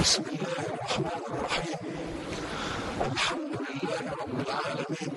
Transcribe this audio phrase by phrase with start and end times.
[0.00, 1.78] بسم الله الرحمن الرحيم
[3.12, 5.12] الحمد لله رب العالمين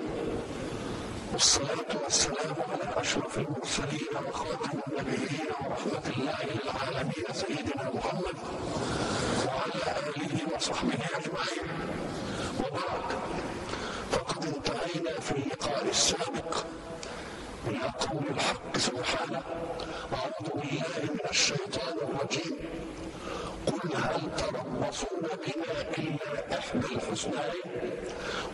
[1.32, 8.36] والصلاة والسلام على أشرف المرسلين وخاتم النبيين ورحمة الله للعالمين سيدنا محمد
[9.46, 11.68] وعلى آله وصحبه أجمعين
[12.60, 13.08] وبعد
[14.12, 16.64] فقد انتهينا في اللقاء السابق
[17.66, 19.42] إلى قول الحق سبحانه
[20.12, 22.56] أعوذ بالله من الشيطان الرجيم.
[23.66, 27.62] قل هل تربصون بنا إلا إحدى الحسنين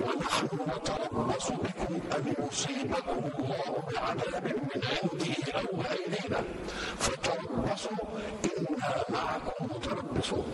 [0.01, 6.45] ونحن نتربص بكم أن يصيبكم الله بعذاب من عنده أو بأيدينا
[6.99, 8.07] فتربصوا
[8.59, 10.47] إنا معكم متربصون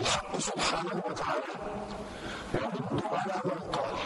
[0.00, 1.54] الحق سبحانه وتعالى
[2.54, 3.96] يرد على من قال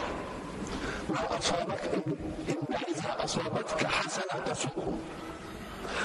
[1.09, 4.99] ما أصابك إن, إذا أصابتك حسنة تسوء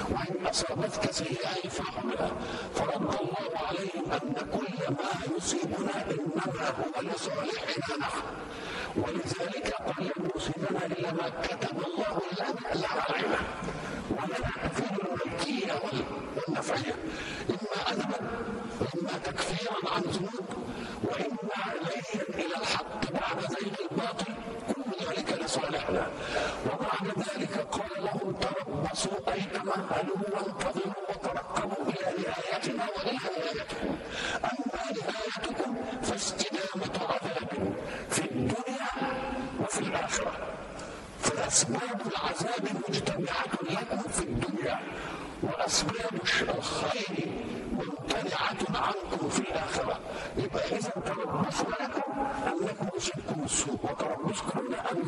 [0.09, 2.31] وإن أصابتك سيئة فحملها
[2.75, 8.21] فرد الله عليهم أن كل ما يصيبنا إنما هو لصالحنا نحن
[8.97, 13.39] ولذلك قال لن يصيبنا إلا ما كتب الله لنا علينا
[14.11, 15.73] ولنا في الملكية
[16.35, 16.95] والنفعية
[17.49, 18.19] إما أدبا
[18.81, 20.45] وإما تكفيرا عن ذنوب
[21.03, 24.33] وإما ليا إلى الحق بعد زيغ الباطل.
[25.09, 26.07] ذلك لصالحنا.
[26.65, 33.95] وبعد ذلك قال لهم تربصوا أي تمهلوا وانتظروا وترقبوا إلى نهايتنا وإلى نهايتكم
[34.43, 37.73] أما نهايتكم فاستدامة عذاب
[38.09, 38.87] في الدنيا
[39.61, 40.31] وفي الآخرة.
[41.19, 44.79] فأسباب العذاب مجتمعة لكم في الدنيا
[45.43, 46.13] وأسباب
[46.57, 47.31] الخير
[47.71, 49.99] ممتنعة عنكم في الآخرة
[50.37, 52.11] يبقى إذا تربصوا لكم
[52.47, 52.87] أنكم
[53.47, 54.59] يصيبكم السوء وتربصكم
[54.91, 55.07] أن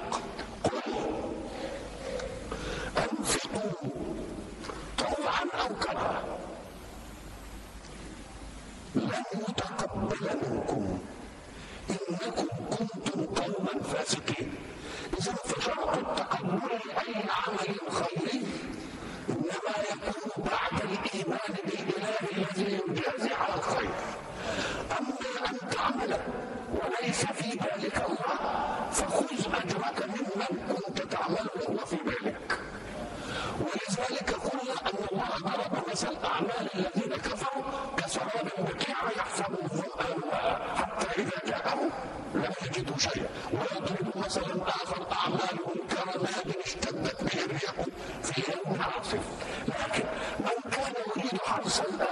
[51.71, 52.10] Thank you.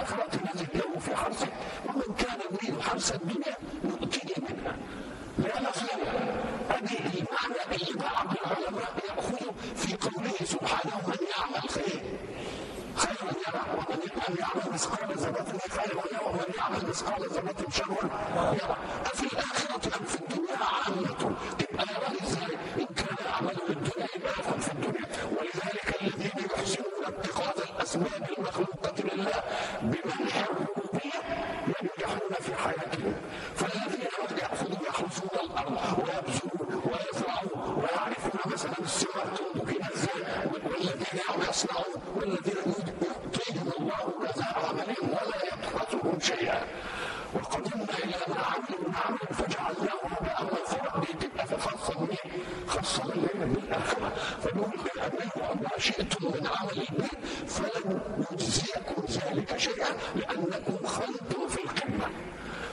[50.94, 54.08] هباء منثورا دي تبقى في خاصه بمين؟ خاصه بالليل بالاخره
[54.42, 58.00] فنقول بامره وما شئتم من عمل البيت فلن
[58.32, 62.10] يجزيكم ذلك شيئا لانكم خلتم في القمه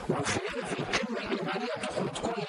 [0.08, 2.42] والخيانه في القمه الايمانيه تخلط كل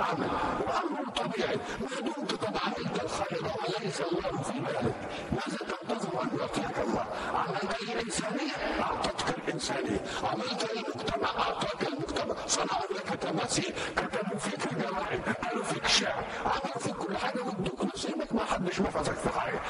[0.00, 0.30] عمل
[0.66, 4.94] وامر طبيعي ما دمت قد عملت الخير وليس الله في بالك
[5.32, 13.18] ماذا تنتظر ان يعطيك الله عملت الانسانيه اعطتك الانسانيه عملت المجتمع اعطاك المجتمع صنعوا لك
[13.20, 13.74] تماثيل
[18.62, 19.61] نصيبك ما حدش نفذك في حاجة لكن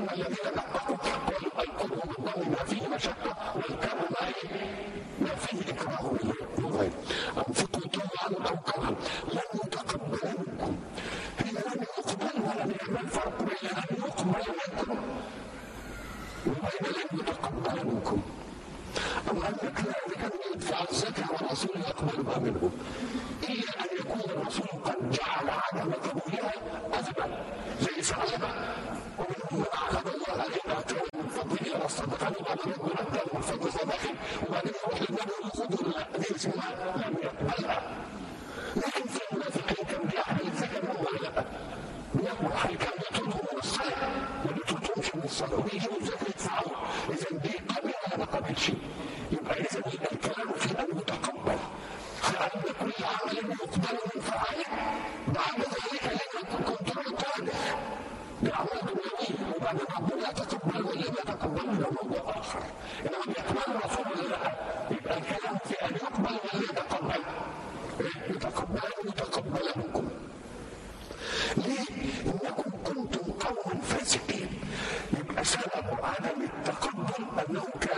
[0.00, 0.32] I'm gonna get
[0.90, 0.99] it.
[48.14, 48.72] أنا ما قبلش
[49.32, 50.16] يبقى لازم يبقى
[50.58, 51.58] في ان المتقبل
[52.22, 54.22] فان كل عمل يقبل من
[55.34, 57.78] بعد ذلك لن يكون كنترول قادح
[58.42, 62.62] بأعمال دنيوية وبعد ربنا لا تقبل ولا ما تقبل له موضوع آخر
[63.00, 64.52] إنما بيقبل الرسول ولا لا
[64.90, 67.22] يبقى الكلام في أن يقبل ولا يتقبل
[68.30, 70.08] يتقبله متقبلكم
[71.56, 71.86] ليه؟
[72.26, 74.60] إنكم كنتم قوما فاسقين
[75.18, 77.89] يبقى سبب عدم التقبل أنه كان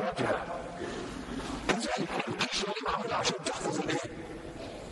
[0.00, 0.44] الشرطية
[1.68, 4.00] كذلك الجيش معمول عشان تحفظ الايه؟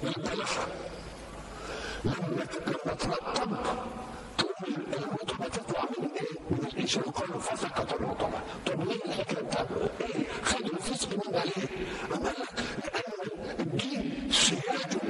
[0.05, 0.51] البلح
[2.05, 3.57] لما لما ترطب
[4.39, 10.27] تقوم الرطبة تطلع من إيه؟ من الجيش قالوا فسقط الرطبة طب ليه الحكاية بتاعته؟ إيه؟
[10.45, 11.67] خدوا الفسق من عليه
[12.11, 15.01] قال لك لأن الدين سياجه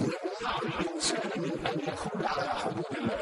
[0.00, 3.18] يمنع الإنسان من أن يخرج على حدود الله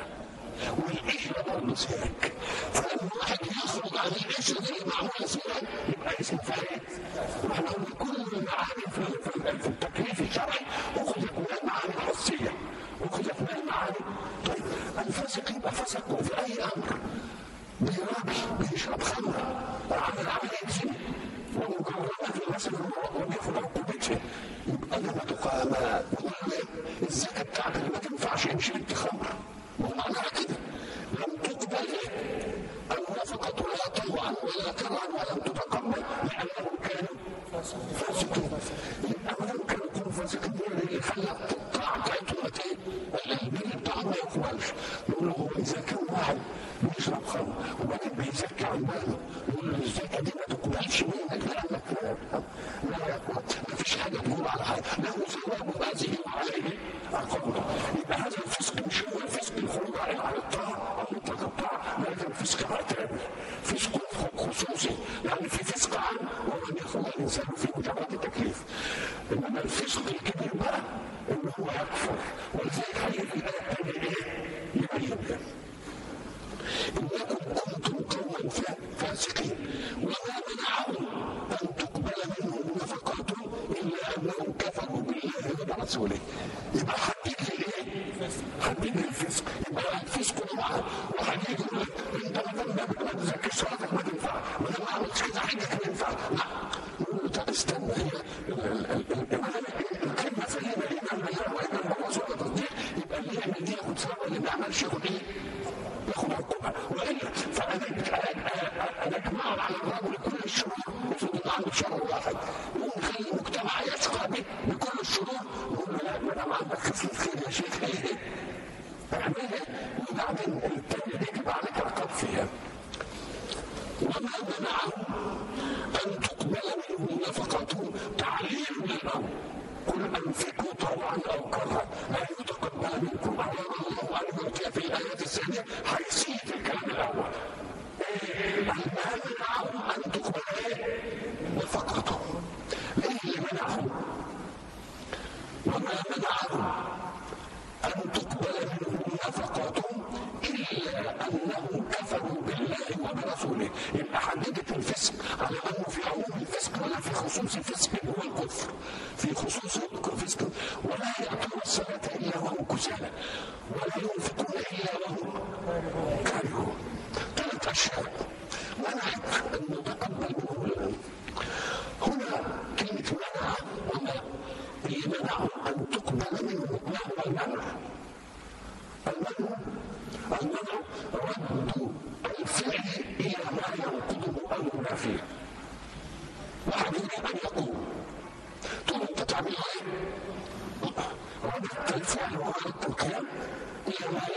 [0.78, 2.32] والعشرة برضه سياج
[2.72, 5.10] فلما واحد يخرج عن العشرة زي معمول
[40.22, 41.61] consecutiva de que falla
[93.28, 94.01] Zeker zaterdag.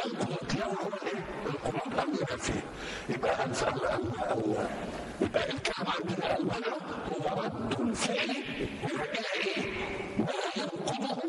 [0.05, 2.61] القنوط له هو الايه؟ القنوط له
[3.09, 3.43] يبقى
[5.21, 6.77] يبقى الكلام عندنا الولع
[7.11, 9.25] هو رد الفعل إلى
[10.57, 11.21] ينقضه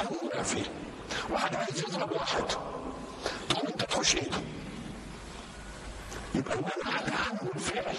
[0.00, 0.64] أو ينافيه
[1.30, 2.44] واحد عايز يضرب واحد
[3.48, 4.36] تقوم انت تخش ايده
[6.34, 7.96] يبقى منعت عنه الفعل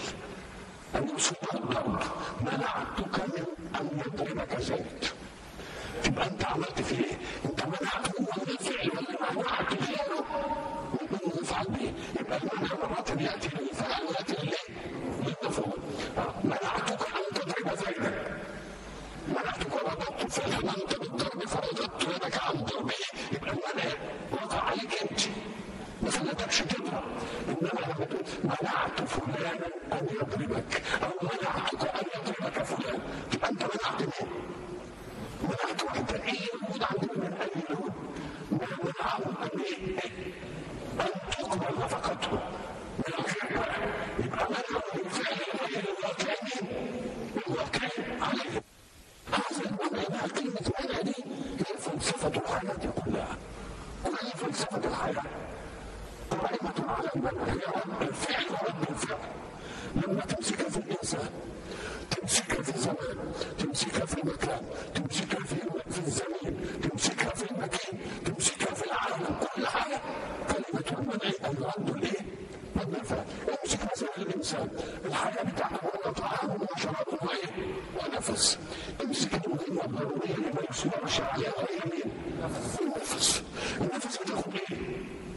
[0.96, 2.02] أن يصيبها الضرب
[2.42, 3.46] منعتك من
[3.80, 5.14] أن يضربك ذلك
[6.04, 7.18] تبقى أنت عملت فيه إيه؟
[12.74, 14.58] مرة يأتي الإنسان يأتي إليه
[15.26, 15.74] بالطفول
[16.44, 18.32] منعتك أن تضرب زيدك
[19.28, 22.94] منعتك وضعت فعلا أنت بالضرب فرددت يدك عن ضربه
[23.32, 23.94] يبقى المنع
[24.32, 25.22] وقع عليك أنت
[26.02, 27.04] ما خلتكش تضرب
[27.50, 28.08] إنما لما
[28.44, 31.85] منعت فلانا أن يضربك أو منعتك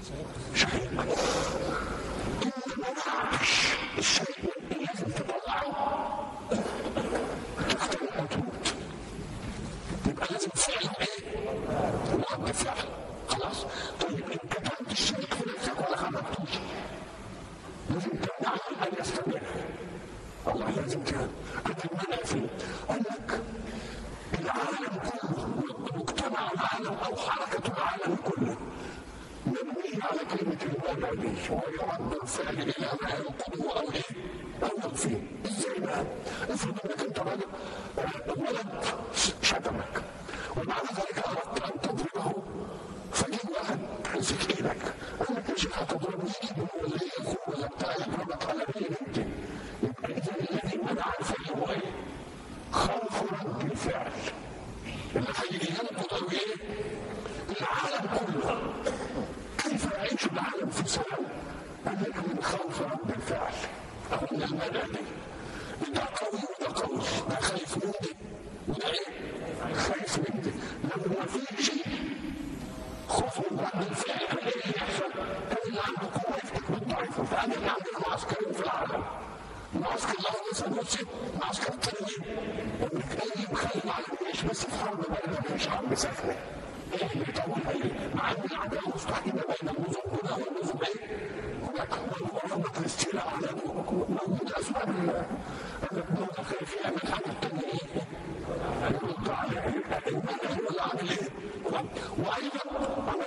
[0.08, 0.14] 什
[0.94, 1.04] 么
[51.20, 51.92] يفعله إيه؟
[52.72, 54.12] خوف رد الفعل
[55.16, 56.54] اللي هيجي ينقض قوي إيه؟
[57.60, 58.72] العالم كله
[59.58, 61.24] كيف يعيش العالم في سلام؟
[61.86, 63.52] بنجح من خوف رد الفعل
[64.12, 64.92] أو من المدى
[65.84, 66.98] دي ده قوي وده قوي
[67.30, 68.16] ده خايف مني
[68.68, 70.52] وده إيه؟ خايف مني
[70.84, 71.70] لو ما فيش
[73.08, 74.37] خوف رد الفعل
[80.68, 81.06] المسجد
[81.42, 82.22] عسكر تنظيم
[82.80, 86.36] ومن اي مخيم عليه مش بس في حرب بلدنا مش حرب ساخنه
[87.02, 88.36] إحنا طول إيه؟ مع ان
[88.94, 91.28] مستحيل ما بين المزقنا إيه؟
[91.62, 94.88] هناك حكومه فلسطين على موجود اسباب
[95.92, 98.02] الدولة الخليفيه من حاجة ثانية إيه؟
[98.88, 99.48] الرد على
[100.06, 101.28] الملك هو اللي عامل إيه؟
[102.18, 102.62] وأيضا
[103.14, 103.26] أنا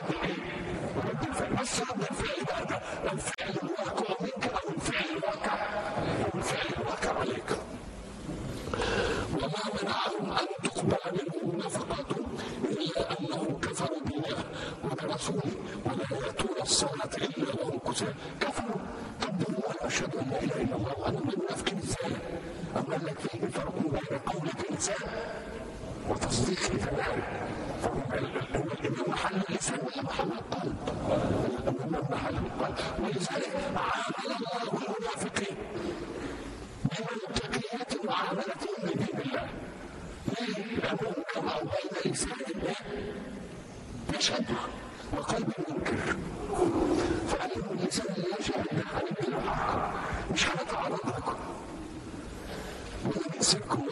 [37.01, 39.47] والجمعية معاملتهم بدين الله
[40.83, 42.75] لا لهم كما بين لسان الله
[50.31, 51.35] مش هنتعرض لكم
[53.05, 53.87] وده بيسيبكم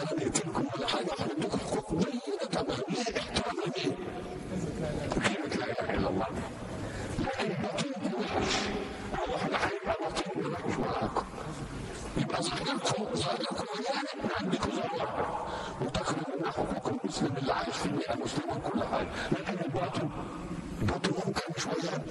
[13.02, 15.48] وتساعدكم أحيانا ان عندكم ضروره
[15.82, 20.10] وتخدمون حقوق المسلم اللي عايش في البيئه المسلمه وكل حاجة لكن الباطل
[20.82, 22.04] باطل ممكن شوية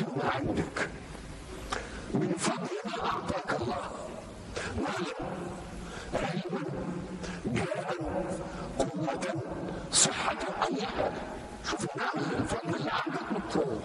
[0.00, 0.88] ما عندك
[2.14, 3.90] من فضل ما أعطاك الله.
[4.76, 5.16] مالا.
[6.14, 6.60] علما.
[7.46, 7.94] جاء
[8.78, 9.42] قوة.
[9.92, 10.36] صحة.
[10.62, 11.12] اي حاجة
[11.70, 13.80] شوف نعمل الفضل اللي عندك مطلوب.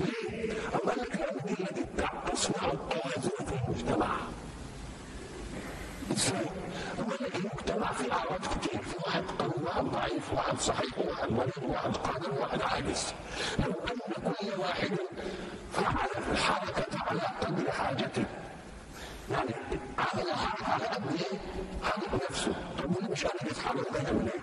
[0.00, 1.84] ليه؟ أما لك لأن دي التي
[2.32, 4.16] تصنع التوازن في المجتمع.
[6.12, 6.46] إزاي؟
[6.98, 11.62] أما لك المجتمع فيه أعراض كتير في واحد قوي واحد ضعيف واحد صحيح واحد مريض
[11.62, 13.12] واحد قادر واحد عاجز.
[13.58, 15.07] لو أن كل واحد في
[16.38, 18.24] الحركة على قدر حاجته
[19.30, 19.54] يعني
[19.98, 21.38] عمل حركة على قد إيه؟
[21.82, 24.40] حرك نفسه طب وليه مش قادر يتحرك ده من إيه؟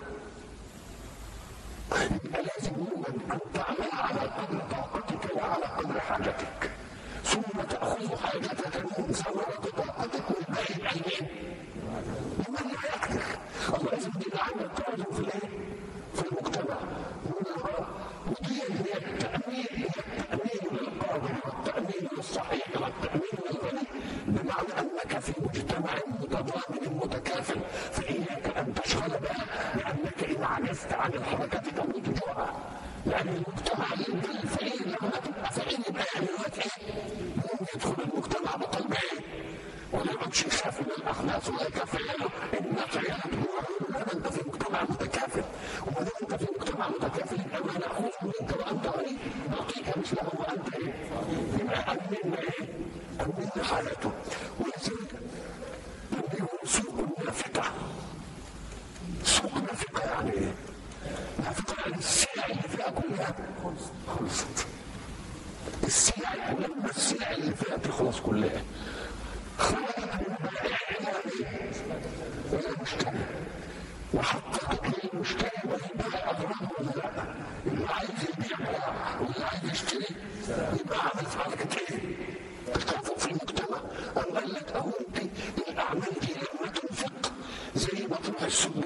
[2.24, 6.70] يبقى لازم يوجد ان تعمل على قدر طاقتك لا على قدر حاجتك
[7.24, 11.28] ثم تأخذ حاجتك من ثمره طاقتك والباقي بعينين
[12.48, 13.22] لمن لا يقدر
[13.68, 15.50] الله لازم يبقى عندك توازن في الايه؟
[16.14, 16.76] في المجتمع
[18.26, 23.86] ودي هي التامين هي التامين للقادر والتامين للصحيح والتامين للغني
[24.26, 27.60] بمعنى انك في مجتمع متضامن متكافل
[27.92, 32.52] فاياك ان تشغل بها لانك ان عجزت عن الحركه تموت جوعا
[33.06, 36.92] لأن المجتمع يبقى الفقير لما تبقى فقير يبقى يعني إيه؟
[37.74, 39.20] يدخل المجتمع بقلب إيه؟
[39.92, 42.30] ولا يقعدش يخاف من الاخلاص ولا يخاف عياله
[42.60, 45.44] الناس عيالك هو لا انت في مجتمع متكافل
[45.86, 49.16] وما دام انت في مجتمع متكافل يبقى ما ناخذ منك وانت غني
[49.50, 50.94] نعطيك مثله وانت إيه؟
[51.60, 52.68] يبقى امنا إيه؟
[53.20, 54.12] امنا حالته
[54.60, 55.12] ولذلك
[56.38, 57.62] يقول سوق النافقه
[59.24, 60.54] سوق نافقه يعني إيه؟
[61.44, 63.34] نافقه يعني السلع اللي فيها كلها
[64.18, 64.66] خلصت
[65.86, 67.76] السلع لما السلع اللي فيها
[68.20, 68.62] كلها
[74.14, 74.80] وحققت
[76.78, 77.24] ولا لا
[77.66, 80.06] اللي عايز يبيع باع واللي عايز يشتري
[80.80, 80.98] يبقى
[81.92, 81.98] إيه؟
[82.74, 83.78] تكافؤ في المجتمع
[84.16, 85.18] أم قال لك أنت
[85.68, 87.32] الأعمال دي لما تنفق
[87.74, 88.76] زي ما تروح السوق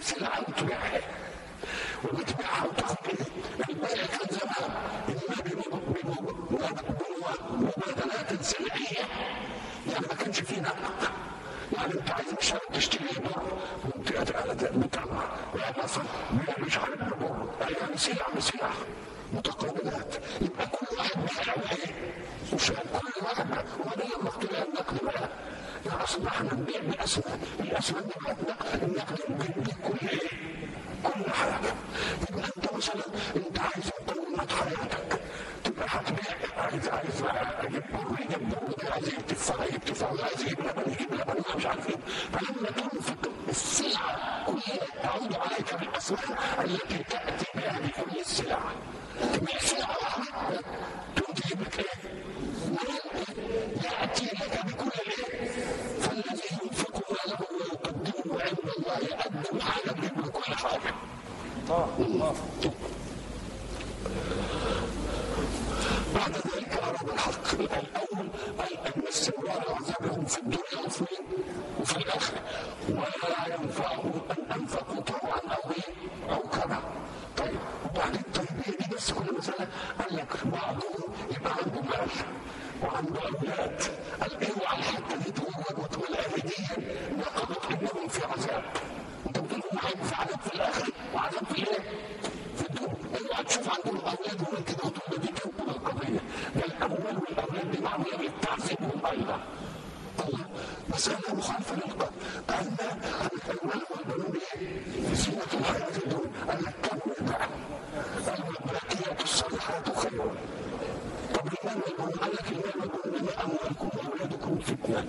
[10.52, 11.08] يعني نقد
[11.72, 13.42] يعني انت عايز عارف تشتري بر
[15.60, 16.04] يعني مثلا
[16.58, 17.46] مش عارف بر
[17.80, 18.70] يعني سلع بسلع
[19.32, 21.94] متقابلات يبقى كل واحد بيسعى إيه؟
[22.54, 25.28] مش كل واحد لما اخترع النقد بقى
[26.04, 28.12] اصل إحنا نبيع باسماء الاسماء دي
[28.82, 29.18] النقد النقد
[29.84, 30.28] كل إيه؟
[31.04, 31.74] كل حاجة
[32.30, 33.02] يبقى انت مثلا
[33.36, 35.20] انت عايز تطور حياتك
[66.14, 68.28] بعد ذلك أراد الحق الأول
[68.60, 71.04] أي أن استمرار عذابهم في الدنيا وفي
[71.80, 72.40] وفي الآخرة
[72.88, 75.70] ولا ينفعهم أن أنفقوا طوعا أو
[76.34, 76.82] أو كذا
[77.36, 77.58] طيب
[77.94, 79.68] طيب هي دي بس كل مسألة
[79.98, 82.08] قال لك بعضهم يبقى عنده مال
[82.82, 83.82] وعنده أولاد
[84.20, 86.82] قال اوعى الحتة دي تقول والآية دي
[87.18, 88.64] نقضت إنهم في عذاب
[89.26, 91.78] أنت بتقول هم عذاب في الآخرة وعذاب في إيه؟
[92.56, 92.94] في الدنيا
[93.30, 93.68] اوعى تشوف
[94.38, 96.20] كده وتقول دي تنقل القضية
[96.56, 99.40] ده الأموال والأولاد دي معمولة بالتعذيبهم أيضا
[100.28, 100.46] الله
[100.94, 102.88] مسألة مخالفة ما
[103.18, 104.38] قال الأموال والبنون؟
[105.12, 106.56] زينة الحياة الدنيا بقى
[108.26, 110.22] قال والباقيات الصالحات خير
[111.34, 115.06] طب المال والبنون قال لك المال والبنون أموالكم وأولادكم فتنة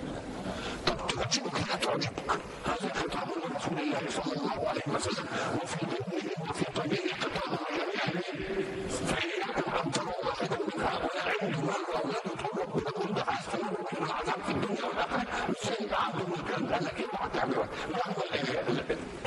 [15.92, 18.22] وإزاي يبقى عنده الكلام قال لك اوعى تعمله ما هو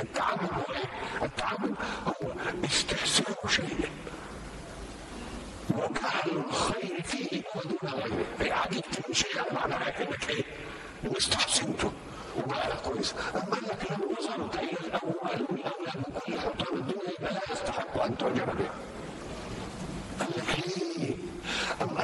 [0.00, 1.74] التعبد هو إيه؟ التعبد
[2.06, 2.32] هو
[2.64, 3.90] استحسان شيء
[5.70, 10.44] وجعل الخير فيه ودون غيره هي عجبت من شيء معناها انك إيه؟
[11.04, 11.92] واستحسنته
[12.36, 18.02] وبقى كويس اما انك لو نظرت إلى الاموال والاولاد وكل حطام الدنيا يبقى لا يستحق
[18.02, 18.70] ان تعجب به
[21.80, 22.02] قال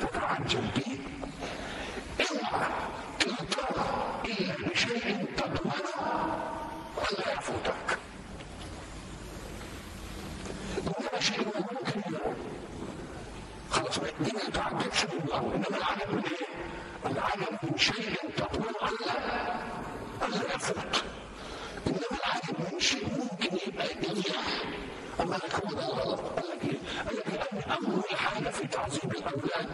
[0.00, 0.98] تتعجب به
[2.30, 2.66] اوعى
[3.20, 3.68] تغتر
[4.24, 5.72] الا بشيء تضمن
[7.10, 7.98] الا يفوتك
[10.78, 12.18] انما شيء ممكن
[13.70, 16.46] خلاص دي ما تعجبش من الامر انما العجب من إيه؟
[17.10, 19.14] العجب من شيء تضمن الا
[20.26, 21.04] الا يفوت
[21.86, 24.44] انما العجب من شيء ممكن يبقى إياه
[26.64, 29.68] إيه؟ قال لك لأن أول حاجة في تعذيب الأولاد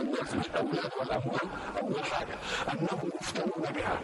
[0.00, 1.48] الناس بالأولاد والأموال
[1.82, 2.38] أول حاجة
[2.72, 4.00] أنهم يفتنون بها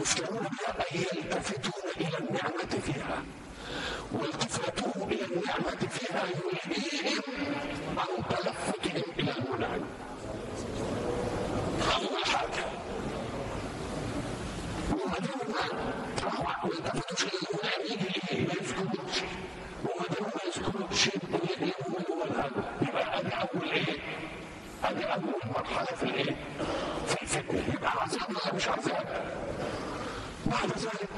[0.00, 3.22] يفتنون بها أي يلتفتون إلى النعمة فيها
[4.12, 7.54] والتفاتهم إلى النعمة فيها يلهيهم
[7.98, 9.80] عن تلفتهم إلى المنعم
[11.94, 12.64] أول حاجة
[14.90, 19.18] وما دام ما التفتوش إلى المنعم يجي إيه؟ ما يذكرونش
[19.84, 20.24] وما دام
[20.92, 23.96] ما يذكرونش يؤمنوا بالهدى يبقى أدي أول إيه؟
[24.84, 26.36] أدي أول مرحلة في الإيه؟
[27.06, 29.32] في الفتنة يبقى عذاب ولا مش عذاب؟
[30.46, 31.08] بعد ذلك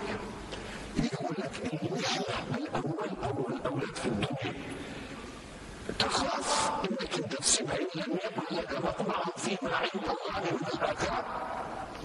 [0.97, 4.55] يقول لك النعمة الأول أو الأولاد في الدنيا
[5.99, 11.25] تخاف انك انت تسيبها ان لم يكن لك مطمع فيما عند الله من الاخره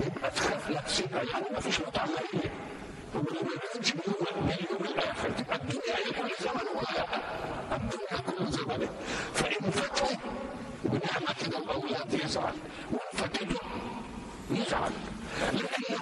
[0.06, 2.52] يبقى تخاف لا تسيبها يعني ما فيش مطعم ماليه
[3.16, 3.26] وما
[3.66, 4.02] يكونش من
[4.60, 6.68] اليوم الآخر تبقى الدنيا هي كل زمن
[8.90, 10.16] زمن فإن فتوا
[10.84, 12.54] بنعمة كده الاولاد يزعل
[12.92, 13.60] وإن فتته
[14.52, 14.92] يزعل
[15.54, 15.94] لكن